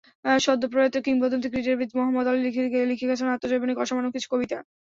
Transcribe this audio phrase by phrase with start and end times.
[0.39, 2.41] সদ্যপ্রয়াত কিংবদন্তি ক্রীড়াবিদ মোহাম্মদ আলী
[2.87, 4.57] লিখে গেছেন আত্মজৈবনিক অসামান্য কিছু কবিতা।